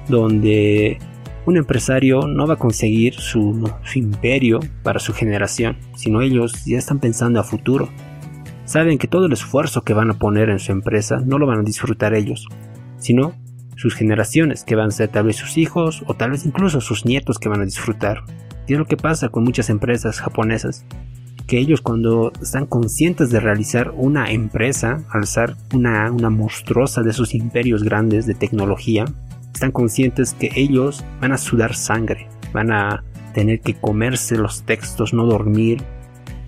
Donde 0.08 0.98
un 1.46 1.56
empresario 1.56 2.26
no 2.26 2.46
va 2.46 2.54
a 2.54 2.58
conseguir 2.58 3.14
su, 3.14 3.70
su, 3.84 3.98
imperio 3.98 4.60
para 4.82 5.00
su 5.00 5.12
generación, 5.14 5.78
sino 5.96 6.20
ellos 6.20 6.64
ya 6.64 6.78
están 6.78 6.98
pensando 6.98 7.40
a 7.40 7.44
futuro 7.44 7.88
saben 8.68 8.98
que 8.98 9.08
todo 9.08 9.26
el 9.26 9.32
esfuerzo 9.32 9.82
que 9.82 9.94
van 9.94 10.10
a 10.10 10.18
poner 10.18 10.50
en 10.50 10.58
su 10.58 10.72
empresa 10.72 11.22
no 11.24 11.38
lo 11.38 11.46
van 11.46 11.60
a 11.60 11.62
disfrutar 11.62 12.14
ellos, 12.14 12.46
sino 12.98 13.32
sus 13.76 13.94
generaciones, 13.94 14.62
que 14.62 14.76
van 14.76 14.88
a 14.88 14.90
ser 14.90 15.08
tal 15.08 15.24
vez 15.24 15.36
sus 15.36 15.56
hijos 15.56 16.02
o 16.06 16.14
tal 16.14 16.32
vez 16.32 16.44
incluso 16.44 16.82
sus 16.82 17.06
nietos 17.06 17.38
que 17.38 17.48
van 17.48 17.62
a 17.62 17.64
disfrutar. 17.64 18.24
Y 18.66 18.74
es 18.74 18.78
lo 18.78 18.84
que 18.84 18.98
pasa 18.98 19.30
con 19.30 19.44
muchas 19.44 19.70
empresas 19.70 20.20
japonesas, 20.20 20.84
que 21.48 21.58
ellos 21.58 21.80
cuando 21.80 22.30
están 22.42 22.66
conscientes 22.66 23.30
de 23.30 23.40
realizar 23.40 23.92
una 23.96 24.30
empresa, 24.30 25.02
alzar 25.08 25.56
una, 25.74 26.12
una 26.12 26.28
monstruosa 26.28 27.02
de 27.02 27.14
sus 27.14 27.34
imperios 27.34 27.82
grandes 27.82 28.26
de 28.26 28.34
tecnología, 28.34 29.06
están 29.52 29.72
conscientes 29.72 30.34
que 30.34 30.50
ellos 30.54 31.04
van 31.20 31.32
a 31.32 31.38
sudar 31.38 31.74
sangre, 31.74 32.28
van 32.52 32.70
a 32.70 33.02
tener 33.32 33.60
que 33.60 33.74
comerse 33.74 34.36
los 34.36 34.62
textos, 34.64 35.14
no 35.14 35.24
dormir 35.24 35.82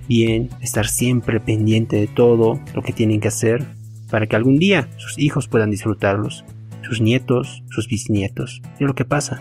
bien, 0.06 0.50
estar 0.60 0.86
siempre 0.86 1.40
pendiente 1.40 1.96
de 1.96 2.06
todo 2.06 2.60
lo 2.74 2.82
que 2.82 2.92
tienen 2.92 3.20
que 3.20 3.28
hacer 3.28 3.64
para 4.10 4.26
que 4.26 4.36
algún 4.36 4.58
día 4.58 4.88
sus 4.98 5.18
hijos 5.18 5.48
puedan 5.48 5.70
disfrutarlos, 5.70 6.44
sus 6.82 7.00
nietos, 7.00 7.62
sus 7.70 7.88
bisnietos. 7.88 8.60
Y 8.78 8.84
lo 8.84 8.94
que 8.94 9.04
pasa, 9.06 9.40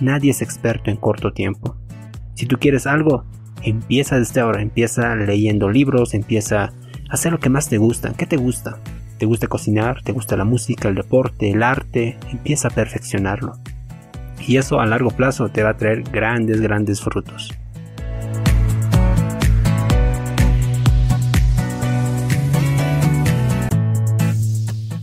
nadie 0.00 0.32
es 0.32 0.42
experto 0.42 0.90
en 0.90 0.96
corto 0.96 1.32
tiempo. 1.32 1.76
Si 2.34 2.46
tú 2.46 2.56
quieres 2.58 2.86
algo, 2.86 3.24
empieza 3.62 4.18
desde 4.18 4.40
ahora, 4.40 4.62
empieza 4.62 5.14
leyendo 5.14 5.68
libros, 5.68 6.14
empieza 6.14 6.64
a 6.64 6.72
hacer 7.10 7.32
lo 7.32 7.40
que 7.40 7.50
más 7.50 7.68
te 7.68 7.78
gusta. 7.78 8.12
¿Qué 8.14 8.26
te 8.26 8.36
gusta? 8.36 8.78
¿Te 9.18 9.26
gusta 9.26 9.48
cocinar? 9.48 10.02
¿Te 10.02 10.12
gusta 10.12 10.36
la 10.36 10.44
música, 10.44 10.88
el 10.88 10.94
deporte, 10.94 11.50
el 11.50 11.62
arte? 11.62 12.18
Empieza 12.30 12.68
a 12.68 12.70
perfeccionarlo. 12.70 13.52
Y 14.46 14.56
eso 14.56 14.80
a 14.80 14.86
largo 14.86 15.10
plazo 15.10 15.50
te 15.50 15.62
va 15.62 15.70
a 15.70 15.76
traer 15.76 16.02
grandes, 16.02 16.60
grandes 16.60 17.00
frutos. 17.00 17.52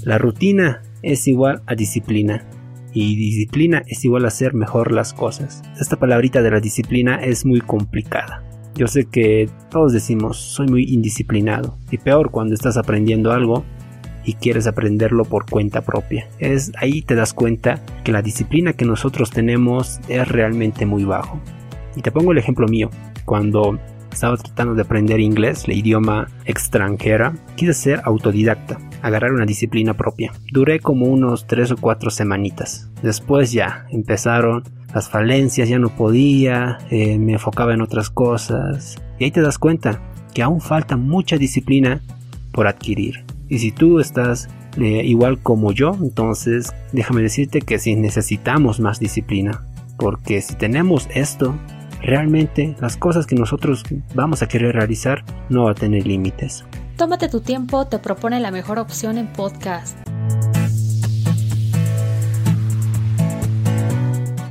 La 0.03 0.17
rutina 0.17 0.81
es 1.01 1.27
igual 1.27 1.61
a 1.65 1.75
disciplina 1.75 2.45
y 2.93 3.15
disciplina 3.15 3.83
es 3.85 4.05
igual 4.05 4.25
a 4.25 4.29
hacer 4.29 4.53
mejor 4.53 4.91
las 4.91 5.13
cosas. 5.13 5.61
Esta 5.79 5.97
palabrita 5.97 6.41
de 6.41 6.49
la 6.49 6.59
disciplina 6.59 7.21
es 7.21 7.45
muy 7.45 7.61
complicada. 7.61 8.46
Yo 8.77 8.87
sé 8.87 9.05
que 9.05 9.49
todos 9.71 9.91
decimos 9.91 10.37
soy 10.37 10.67
muy 10.67 10.83
indisciplinado 10.83 11.79
y 11.89 11.97
peor 11.97 12.29
cuando 12.29 12.53
estás 12.53 12.77
aprendiendo 12.77 13.31
algo 13.31 13.65
y 14.23 14.33
quieres 14.33 14.67
aprenderlo 14.67 15.25
por 15.25 15.49
cuenta 15.49 15.81
propia. 15.81 16.29
Es 16.37 16.71
ahí 16.77 17.01
te 17.01 17.15
das 17.15 17.33
cuenta 17.33 17.81
que 18.03 18.11
la 18.11 18.21
disciplina 18.21 18.73
que 18.73 18.85
nosotros 18.85 19.31
tenemos 19.31 19.99
es 20.09 20.27
realmente 20.27 20.85
muy 20.85 21.05
bajo. 21.05 21.41
Y 21.95 22.03
te 22.03 22.11
pongo 22.11 22.33
el 22.33 22.37
ejemplo 22.37 22.67
mío. 22.67 22.91
Cuando 23.25 23.79
estaba 24.11 24.37
tratando 24.37 24.75
de 24.75 24.83
aprender 24.83 25.19
inglés, 25.21 25.67
la 25.67 25.73
idioma 25.73 26.27
extranjera, 26.45 27.33
quise 27.55 27.73
ser 27.73 28.01
autodidacta 28.03 28.77
agarrar 29.07 29.31
una 29.31 29.45
disciplina 29.45 29.93
propia. 29.93 30.31
Duré 30.51 30.79
como 30.79 31.05
unos 31.05 31.47
3 31.47 31.71
o 31.71 31.77
4 31.77 32.09
semanitas. 32.09 32.89
Después 33.01 33.51
ya 33.51 33.85
empezaron 33.89 34.63
las 34.93 35.09
falencias, 35.09 35.69
ya 35.69 35.79
no 35.79 35.89
podía, 35.89 36.77
eh, 36.89 37.17
me 37.17 37.33
enfocaba 37.33 37.73
en 37.73 37.81
otras 37.81 38.09
cosas. 38.09 38.97
Y 39.19 39.25
ahí 39.25 39.31
te 39.31 39.41
das 39.41 39.57
cuenta 39.57 40.01
que 40.33 40.43
aún 40.43 40.61
falta 40.61 40.97
mucha 40.97 41.37
disciplina 41.37 42.01
por 42.51 42.67
adquirir. 42.67 43.25
Y 43.49 43.59
si 43.59 43.71
tú 43.71 43.99
estás 43.99 44.49
eh, 44.77 45.03
igual 45.03 45.39
como 45.39 45.71
yo, 45.71 45.97
entonces 46.01 46.73
déjame 46.91 47.21
decirte 47.21 47.61
que 47.61 47.79
si 47.79 47.95
necesitamos 47.95 48.79
más 48.79 48.99
disciplina. 48.99 49.63
Porque 49.97 50.41
si 50.41 50.55
tenemos 50.55 51.07
esto, 51.13 51.55
realmente 52.01 52.75
las 52.79 52.97
cosas 52.97 53.25
que 53.25 53.35
nosotros 53.35 53.83
vamos 54.13 54.43
a 54.43 54.47
querer 54.47 54.75
realizar 54.75 55.23
no 55.49 55.65
va 55.65 55.71
a 55.71 55.75
tener 55.75 56.05
límites. 56.05 56.65
Tómate 56.97 57.29
tu 57.29 57.41
tiempo 57.41 57.85
te 57.85 57.99
propone 57.99 58.39
la 58.39 58.49
mejor 58.49 58.79
opción 58.79 59.19
en 59.19 59.27
podcast. 59.27 59.95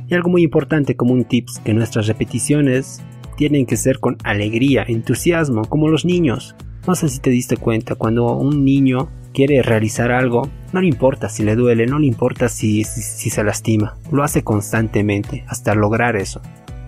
Y 0.07 0.13
algo 0.13 0.29
muy 0.29 0.43
importante 0.43 0.95
como 0.95 1.11
un 1.11 1.25
tips 1.25 1.59
que 1.59 1.73
nuestras 1.73 2.07
repeticiones 2.07 3.01
tienen 3.35 3.65
que 3.65 3.75
ser 3.75 3.99
con 3.99 4.15
alegría, 4.23 4.85
entusiasmo, 4.87 5.63
como 5.65 5.89
los 5.89 6.05
niños. 6.05 6.55
No 6.87 6.95
sé 6.95 7.09
si 7.09 7.19
te 7.19 7.31
diste 7.31 7.57
cuenta, 7.57 7.95
cuando 7.95 8.37
un 8.37 8.63
niño 8.63 9.09
quiere 9.33 9.61
realizar 9.61 10.13
algo, 10.13 10.49
no 10.71 10.79
le 10.79 10.87
importa 10.87 11.27
si 11.27 11.43
le 11.43 11.57
duele, 11.57 11.85
no 11.85 11.99
le 11.99 12.07
importa 12.07 12.47
si, 12.47 12.85
se 12.85 13.43
lastima, 13.43 13.97
lo 14.09 14.23
hace 14.23 14.45
constantemente 14.45 15.43
hasta 15.49 15.75
lograr 15.75 16.15
eso. 16.15 16.41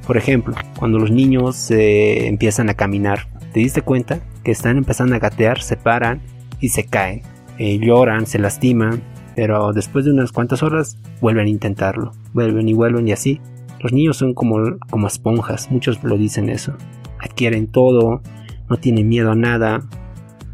Por 0.07 0.15
ejemplo, 0.15 0.55
cuando 0.77 0.99
los 0.99 1.11
niños 1.11 1.69
eh, 1.69 2.27
empiezan 2.27 2.69
a 2.69 2.75
caminar, 2.75 3.27
¿te 3.51 3.59
diste 3.59 3.81
cuenta? 3.81 4.21
que 4.43 4.51
están 4.51 4.77
empezando 4.77 5.15
a 5.15 5.19
gatear 5.19 5.61
se 5.61 5.77
paran 5.77 6.21
y 6.59 6.69
se 6.69 6.85
caen. 6.85 7.21
Eh, 7.57 7.77
lloran, 7.79 8.25
se 8.25 8.39
lastiman, 8.39 9.01
pero 9.35 9.73
después 9.73 10.05
de 10.05 10.11
unas 10.11 10.31
cuantas 10.31 10.63
horas 10.63 10.97
vuelven 11.21 11.47
a 11.47 11.49
intentarlo. 11.49 12.13
Vuelven 12.33 12.69
y 12.69 12.73
vuelven 12.73 13.07
y 13.07 13.11
así. 13.11 13.41
Los 13.79 13.93
niños 13.93 14.17
son 14.17 14.33
como, 14.33 14.77
como 14.89 15.07
esponjas, 15.07 15.71
muchos 15.71 16.03
lo 16.03 16.17
dicen 16.17 16.49
eso. 16.49 16.73
Adquieren 17.19 17.67
todo, 17.67 18.21
no 18.69 18.77
tienen 18.77 19.07
miedo 19.07 19.31
a 19.31 19.35
nada. 19.35 19.81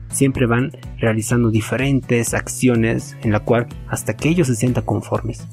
Siempre 0.10 0.46
van 0.46 0.72
realizando 0.98 1.52
diferentes 1.52 2.34
acciones 2.34 3.18
en 3.24 3.32
la 3.32 3.42
cual 3.42 3.68
hasta 3.88 4.16
que 4.16 4.30
ellos 4.30 4.48
se 4.48 4.56
sientan 4.56 4.86
conformes. 4.86 5.46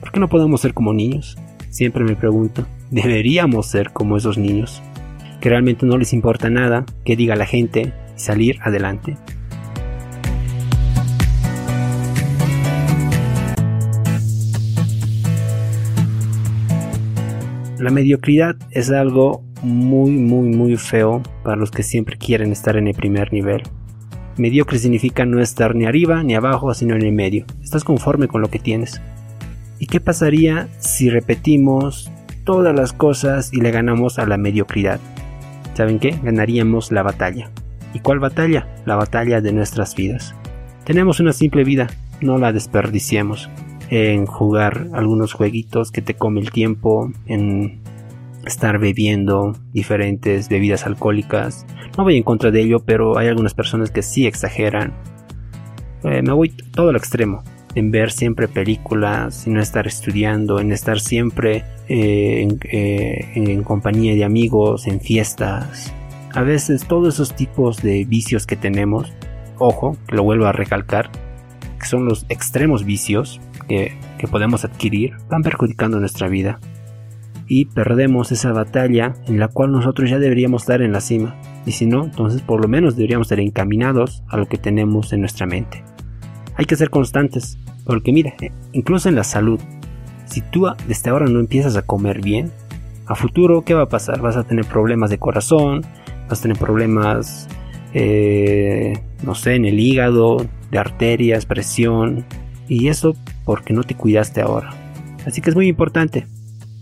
¿Por 0.00 0.12
qué 0.12 0.20
no 0.20 0.28
podemos 0.28 0.60
ser 0.60 0.74
como 0.74 0.92
niños? 0.92 1.36
Siempre 1.70 2.04
me 2.04 2.16
pregunto. 2.16 2.66
Deberíamos 2.90 3.66
ser 3.66 3.92
como 3.92 4.16
esos 4.16 4.36
niños 4.36 4.82
que 5.40 5.48
realmente 5.48 5.86
no 5.86 5.96
les 5.96 6.12
importa 6.12 6.50
nada 6.50 6.84
que 7.04 7.16
diga 7.16 7.36
la 7.36 7.46
gente 7.46 7.92
y 8.16 8.20
salir 8.20 8.58
adelante. 8.62 9.16
La 17.78 17.90
mediocridad 17.90 18.56
es 18.70 18.90
algo 18.90 19.42
muy 19.62 20.10
muy 20.10 20.48
muy 20.54 20.76
feo 20.76 21.22
para 21.42 21.56
los 21.56 21.70
que 21.70 21.82
siempre 21.82 22.18
quieren 22.18 22.52
estar 22.52 22.76
en 22.76 22.88
el 22.88 22.94
primer 22.94 23.32
nivel. 23.32 23.62
Mediocre 24.36 24.78
significa 24.78 25.24
no 25.24 25.40
estar 25.40 25.74
ni 25.74 25.86
arriba 25.86 26.22
ni 26.22 26.34
abajo, 26.34 26.72
sino 26.74 26.94
en 26.94 27.02
el 27.02 27.12
medio. 27.12 27.46
Estás 27.62 27.84
conforme 27.84 28.28
con 28.28 28.42
lo 28.42 28.48
que 28.48 28.58
tienes. 28.58 29.00
¿Y 29.78 29.86
qué 29.86 29.98
pasaría 29.98 30.68
si 30.78 31.08
repetimos 31.08 32.10
todas 32.44 32.74
las 32.74 32.92
cosas 32.92 33.52
y 33.52 33.60
le 33.60 33.70
ganamos 33.70 34.18
a 34.18 34.26
la 34.26 34.36
mediocridad? 34.36 35.00
¿Saben 35.74 35.98
qué? 35.98 36.18
Ganaríamos 36.22 36.92
la 36.92 37.02
batalla. 37.02 37.50
¿Y 37.94 38.00
cuál 38.00 38.18
batalla? 38.18 38.68
La 38.84 38.96
batalla 38.96 39.40
de 39.40 39.52
nuestras 39.52 39.94
vidas. 39.94 40.34
Tenemos 40.84 41.20
una 41.20 41.32
simple 41.32 41.64
vida, 41.64 41.88
no 42.20 42.38
la 42.38 42.52
desperdiciemos 42.52 43.50
en 43.90 44.26
jugar 44.26 44.88
algunos 44.92 45.32
jueguitos 45.32 45.90
que 45.90 46.02
te 46.02 46.14
come 46.14 46.40
el 46.40 46.52
tiempo, 46.52 47.12
en 47.26 47.80
estar 48.44 48.78
bebiendo 48.78 49.56
diferentes 49.72 50.48
bebidas 50.48 50.86
alcohólicas. 50.86 51.66
No 51.98 52.04
voy 52.04 52.16
en 52.16 52.22
contra 52.22 52.50
de 52.50 52.62
ello, 52.62 52.80
pero 52.80 53.18
hay 53.18 53.28
algunas 53.28 53.54
personas 53.54 53.90
que 53.90 54.02
sí 54.02 54.26
exageran. 54.26 54.92
Eh, 56.04 56.22
me 56.22 56.32
voy 56.32 56.50
todo 56.50 56.90
al 56.90 56.96
extremo 56.96 57.42
en 57.74 57.90
ver 57.90 58.10
siempre 58.10 58.48
películas, 58.48 59.46
en 59.46 59.54
no 59.54 59.60
estar 59.60 59.86
estudiando, 59.86 60.60
en 60.60 60.72
estar 60.72 61.00
siempre 61.00 61.64
eh, 61.88 62.48
eh, 62.64 63.32
en, 63.34 63.62
compañía 63.62 64.14
de 64.14 64.24
amigos, 64.24 64.86
en 64.86 65.00
fiestas. 65.00 65.92
A 66.34 66.42
veces 66.42 66.86
todos 66.86 67.14
esos 67.14 67.34
tipos 67.34 67.82
de 67.82 68.04
vicios 68.04 68.46
que 68.46 68.56
tenemos, 68.56 69.12
ojo, 69.58 69.96
que 70.06 70.16
lo 70.16 70.22
vuelvo 70.22 70.46
a 70.46 70.52
recalcar, 70.52 71.10
que 71.78 71.86
son 71.86 72.04
los 72.04 72.26
extremos 72.28 72.84
vicios 72.84 73.40
que, 73.68 73.92
que 74.18 74.28
podemos 74.28 74.64
adquirir, 74.64 75.14
van 75.28 75.42
perjudicando 75.42 75.98
nuestra 75.98 76.28
vida. 76.28 76.60
Y 77.46 77.64
perdemos 77.64 78.30
esa 78.30 78.52
batalla 78.52 79.16
en 79.26 79.40
la 79.40 79.48
cual 79.48 79.72
nosotros 79.72 80.08
ya 80.08 80.20
deberíamos 80.20 80.62
estar 80.62 80.82
en 80.82 80.92
la 80.92 81.00
cima. 81.00 81.34
Y 81.66 81.72
si 81.72 81.84
no, 81.84 82.04
entonces 82.04 82.42
por 82.42 82.62
lo 82.62 82.68
menos 82.68 82.94
deberíamos 82.94 83.26
estar 83.26 83.40
encaminados 83.40 84.22
a 84.28 84.36
lo 84.36 84.46
que 84.46 84.56
tenemos 84.56 85.12
en 85.12 85.20
nuestra 85.20 85.46
mente. 85.46 85.82
Hay 86.60 86.66
que 86.66 86.76
ser 86.76 86.90
constantes, 86.90 87.56
porque 87.86 88.12
mira, 88.12 88.34
incluso 88.72 89.08
en 89.08 89.14
la 89.14 89.24
salud, 89.24 89.58
si 90.26 90.42
tú 90.42 90.66
desde 90.86 91.08
ahora 91.08 91.24
no 91.24 91.40
empiezas 91.40 91.74
a 91.74 91.80
comer 91.80 92.20
bien, 92.20 92.52
a 93.06 93.14
futuro, 93.14 93.62
¿qué 93.62 93.72
va 93.72 93.84
a 93.84 93.88
pasar? 93.88 94.20
Vas 94.20 94.36
a 94.36 94.44
tener 94.44 94.66
problemas 94.66 95.08
de 95.08 95.16
corazón, 95.16 95.86
vas 96.28 96.38
a 96.38 96.42
tener 96.42 96.58
problemas, 96.58 97.48
eh, 97.94 98.92
no 99.22 99.34
sé, 99.34 99.54
en 99.54 99.64
el 99.64 99.80
hígado, 99.80 100.46
de 100.70 100.78
arterias, 100.78 101.46
presión, 101.46 102.26
y 102.68 102.88
eso 102.88 103.16
porque 103.46 103.72
no 103.72 103.82
te 103.82 103.94
cuidaste 103.94 104.42
ahora. 104.42 104.74
Así 105.24 105.40
que 105.40 105.48
es 105.48 105.56
muy 105.56 105.66
importante, 105.66 106.26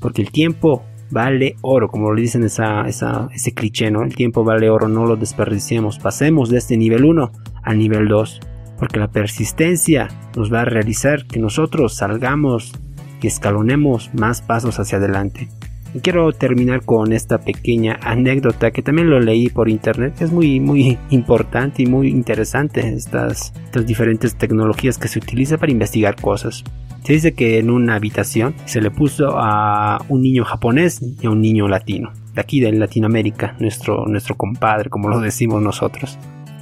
porque 0.00 0.22
el 0.22 0.32
tiempo 0.32 0.82
vale 1.12 1.54
oro, 1.60 1.88
como 1.88 2.10
lo 2.10 2.20
dicen 2.20 2.42
esa, 2.42 2.84
ese 2.88 3.54
cliché, 3.54 3.92
¿no? 3.92 4.02
El 4.02 4.16
tiempo 4.16 4.42
vale 4.42 4.70
oro, 4.70 4.88
no 4.88 5.06
lo 5.06 5.14
desperdiciemos. 5.14 6.00
Pasemos 6.00 6.50
de 6.50 6.58
este 6.58 6.76
nivel 6.76 7.04
1 7.04 7.30
al 7.62 7.78
nivel 7.78 8.08
2 8.08 8.40
porque 8.78 9.00
la 9.00 9.08
persistencia 9.08 10.08
nos 10.36 10.52
va 10.52 10.62
a 10.62 10.64
realizar 10.64 11.26
que 11.26 11.40
nosotros 11.40 11.96
salgamos 11.96 12.72
y 13.20 13.26
escalonemos 13.26 14.10
más 14.14 14.42
pasos 14.42 14.78
hacia 14.78 14.98
adelante. 14.98 15.48
Y 15.94 16.00
quiero 16.00 16.32
terminar 16.32 16.84
con 16.84 17.12
esta 17.12 17.38
pequeña 17.38 17.98
anécdota 18.02 18.70
que 18.70 18.82
también 18.82 19.08
lo 19.08 19.20
leí 19.20 19.48
por 19.48 19.68
internet. 19.68 20.20
Es 20.20 20.30
muy, 20.30 20.60
muy 20.60 20.98
importante 21.10 21.82
y 21.82 21.86
muy 21.86 22.08
interesante 22.08 22.80
estas, 22.80 23.54
estas 23.64 23.86
diferentes 23.86 24.36
tecnologías 24.36 24.98
que 24.98 25.08
se 25.08 25.18
utilizan 25.18 25.58
para 25.58 25.72
investigar 25.72 26.16
cosas. 26.20 26.62
Se 27.04 27.14
dice 27.14 27.32
que 27.32 27.58
en 27.58 27.70
una 27.70 27.94
habitación 27.94 28.54
se 28.66 28.82
le 28.82 28.90
puso 28.90 29.38
a 29.38 30.04
un 30.10 30.20
niño 30.20 30.44
japonés 30.44 31.00
y 31.22 31.26
a 31.26 31.30
un 31.30 31.40
niño 31.40 31.68
latino. 31.68 32.12
de 32.34 32.40
aquí 32.40 32.60
de 32.60 32.70
Latinoamérica, 32.72 33.56
nuestro, 33.58 34.04
nuestro 34.06 34.36
compadre, 34.36 34.90
como 34.90 35.08
lo 35.08 35.18
decimos 35.20 35.62
nosotros. 35.62 36.18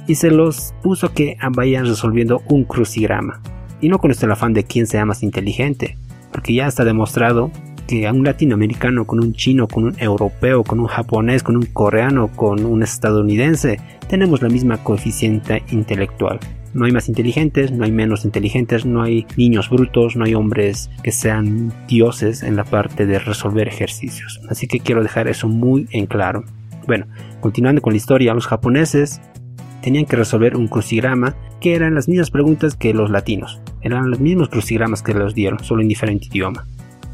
Y 0.07 0.15
se 0.15 0.31
los 0.31 0.73
puso 0.81 1.13
que 1.13 1.37
vayan 1.51 1.85
resolviendo 1.85 2.41
un 2.47 2.63
crucigrama. 2.63 3.41
Y 3.81 3.89
no 3.89 3.99
con 3.99 4.09
este 4.09 4.25
afán 4.25 4.53
de 4.53 4.63
quién 4.63 4.87
sea 4.87 5.05
más 5.05 5.21
inteligente, 5.21 5.97
porque 6.31 6.53
ya 6.53 6.65
está 6.65 6.83
demostrado 6.85 7.51
que 7.87 8.07
a 8.07 8.13
un 8.13 8.23
latinoamericano 8.23 9.05
con 9.05 9.19
un 9.19 9.33
chino, 9.33 9.67
con 9.67 9.85
un 9.85 9.95
europeo, 9.99 10.63
con 10.63 10.79
un 10.79 10.87
japonés, 10.87 11.41
con 11.41 11.55
un 11.55 11.65
coreano, 11.65 12.29
con 12.35 12.65
un 12.65 12.83
estadounidense, 12.83 13.79
tenemos 14.09 14.41
la 14.41 14.49
misma 14.49 14.83
coeficiente 14.83 15.63
intelectual. 15.71 16.39
No 16.73 16.85
hay 16.85 16.91
más 16.91 17.07
inteligentes, 17.07 17.71
no 17.71 17.85
hay 17.85 17.91
menos 17.91 18.25
inteligentes, 18.25 18.85
no 18.85 19.01
hay 19.01 19.25
niños 19.37 19.69
brutos, 19.69 20.15
no 20.15 20.25
hay 20.25 20.35
hombres 20.35 20.91
que 21.01 21.11
sean 21.11 21.73
dioses 21.87 22.43
en 22.43 22.55
la 22.55 22.65
parte 22.65 23.05
de 23.05 23.19
resolver 23.19 23.67
ejercicios. 23.67 24.41
Así 24.49 24.67
que 24.67 24.79
quiero 24.79 25.01
dejar 25.01 25.27
eso 25.27 25.47
muy 25.47 25.87
en 25.91 26.05
claro. 26.05 26.43
Bueno, 26.85 27.07
continuando 27.39 27.81
con 27.81 27.93
la 27.93 27.97
historia, 27.97 28.33
los 28.33 28.47
japoneses 28.47 29.21
tenían 29.81 30.05
que 30.05 30.15
resolver 30.15 30.55
un 30.55 30.67
crucigrama 30.67 31.35
que 31.59 31.75
eran 31.75 31.95
las 31.95 32.07
mismas 32.07 32.31
preguntas 32.31 32.75
que 32.75 32.93
los 32.93 33.09
latinos. 33.09 33.61
Eran 33.81 34.09
los 34.09 34.19
mismos 34.19 34.49
crucigramas 34.49 35.01
que 35.01 35.13
los 35.13 35.33
dieron, 35.33 35.63
solo 35.63 35.81
en 35.81 35.87
diferente 35.87 36.27
idioma. 36.27 36.67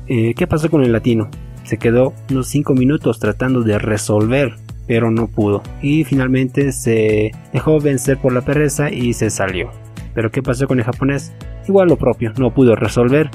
Eh, 0.08 0.34
¿Qué 0.36 0.48
pasó 0.48 0.70
con 0.70 0.84
el 0.84 0.92
latino? 0.92 1.30
Se 1.64 1.78
quedó 1.78 2.14
unos 2.30 2.48
5 2.48 2.74
minutos 2.74 3.20
tratando 3.20 3.62
de 3.62 3.80
resolver 3.80 4.56
pero 4.88 5.12
no 5.12 5.28
pudo 5.28 5.64
y 5.82 6.04
finalmente 6.04 6.72
se 6.72 7.32
dejó 7.52 7.80
vencer 7.80 8.18
por 8.18 8.34
la 8.34 8.42
pereza 8.42 8.92
y 8.92 9.14
se 9.14 9.30
salió. 9.30 9.72
Pero 10.14 10.32
¿qué 10.32 10.44
pasó 10.44 10.68
con 10.68 10.80
el 10.80 10.86
japonés? 10.86 11.34
Igual 11.68 11.88
lo 11.88 11.98
propio, 11.98 12.34
no 12.38 12.54
pudo 12.54 12.76
resolver, 12.76 13.30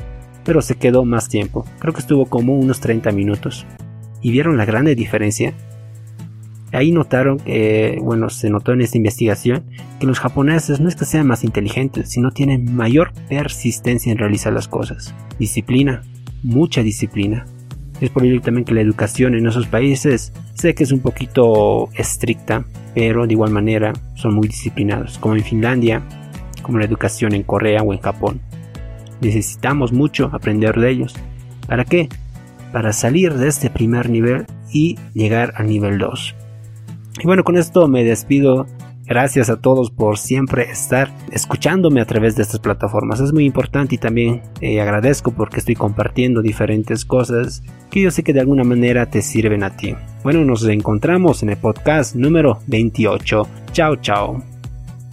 pero 0.44 0.62
se 0.62 0.76
quedó 0.76 1.04
más 1.04 1.28
tiempo. 1.28 1.64
Creo 1.78 1.92
que 1.92 2.00
estuvo 2.00 2.26
como 2.26 2.54
unos 2.54 2.80
30 2.80 3.10
minutos. 3.12 3.66
¿Y 4.20 4.30
vieron 4.30 4.56
la 4.56 4.64
grande 4.64 4.94
diferencia? 4.94 5.54
Ahí 6.72 6.92
notaron 6.92 7.38
que, 7.38 7.98
bueno, 8.02 8.28
se 8.28 8.50
notó 8.50 8.72
en 8.72 8.82
esta 8.82 8.98
investigación 8.98 9.64
que 9.98 10.06
los 10.06 10.20
japoneses 10.20 10.80
no 10.80 10.88
es 10.88 10.96
que 10.96 11.06
sean 11.06 11.26
más 11.26 11.42
inteligentes, 11.42 12.10
sino 12.10 12.30
tienen 12.30 12.74
mayor 12.74 13.12
persistencia 13.28 14.12
en 14.12 14.18
realizar 14.18 14.52
las 14.52 14.68
cosas. 14.68 15.14
Disciplina, 15.38 16.02
mucha 16.42 16.82
disciplina. 16.82 17.46
Es 18.00 18.10
posible 18.10 18.40
también 18.40 18.64
que 18.64 18.74
la 18.74 18.82
educación 18.82 19.34
en 19.34 19.46
esos 19.46 19.66
países 19.66 20.32
sé 20.54 20.74
que 20.74 20.84
es 20.84 20.92
un 20.92 21.00
poquito 21.00 21.88
estricta, 21.94 22.64
pero 22.94 23.26
de 23.26 23.32
igual 23.32 23.50
manera 23.50 23.92
son 24.14 24.34
muy 24.34 24.46
disciplinados, 24.46 25.18
como 25.18 25.34
en 25.34 25.42
Finlandia, 25.42 26.02
como 26.62 26.78
la 26.78 26.84
educación 26.84 27.34
en 27.34 27.42
Corea 27.42 27.82
o 27.82 27.92
en 27.92 28.00
Japón. 28.00 28.40
Necesitamos 29.20 29.92
mucho 29.92 30.30
aprender 30.32 30.78
de 30.78 30.90
ellos. 30.90 31.14
¿Para 31.66 31.84
qué? 31.84 32.08
Para 32.72 32.92
salir 32.92 33.34
de 33.34 33.48
este 33.48 33.70
primer 33.70 34.10
nivel 34.10 34.46
y 34.70 34.96
llegar 35.14 35.54
al 35.56 35.66
nivel 35.66 35.98
2. 35.98 36.36
Y 37.20 37.26
bueno, 37.26 37.44
con 37.44 37.56
esto 37.56 37.88
me 37.88 38.04
despido 38.04 38.66
Gracias 39.08 39.48
a 39.48 39.58
todos 39.58 39.90
por 39.90 40.18
siempre 40.18 40.70
estar 40.70 41.10
escuchándome 41.32 42.02
a 42.02 42.04
través 42.04 42.36
de 42.36 42.42
estas 42.42 42.60
plataformas. 42.60 43.20
Es 43.20 43.32
muy 43.32 43.46
importante 43.46 43.94
y 43.94 43.98
también 43.98 44.42
eh, 44.60 44.82
agradezco 44.82 45.30
porque 45.30 45.60
estoy 45.60 45.76
compartiendo 45.76 46.42
diferentes 46.42 47.06
cosas 47.06 47.62
que 47.90 48.02
yo 48.02 48.10
sé 48.10 48.22
que 48.22 48.34
de 48.34 48.40
alguna 48.40 48.64
manera 48.64 49.06
te 49.06 49.22
sirven 49.22 49.62
a 49.62 49.74
ti. 49.74 49.96
Bueno, 50.22 50.44
nos 50.44 50.62
encontramos 50.68 51.42
en 51.42 51.48
el 51.48 51.56
podcast 51.56 52.16
número 52.16 52.58
28. 52.66 53.48
Chao, 53.72 53.96
chao. 53.96 54.42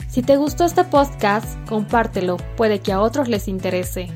Si 0.10 0.22
te 0.22 0.36
gustó 0.36 0.66
este 0.66 0.84
podcast, 0.84 1.58
compártelo, 1.66 2.36
puede 2.58 2.80
que 2.80 2.92
a 2.92 3.00
otros 3.00 3.30
les 3.30 3.48
interese. 3.48 4.10